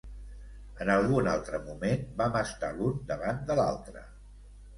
En 0.85 0.89
algun 0.93 1.29
altre 1.33 1.59
moment 1.65 2.07
vam 2.23 2.39
estar 2.41 2.71
l'un 2.79 2.97
davant 3.13 3.45
de 3.53 3.59
l'altre. 3.61 4.05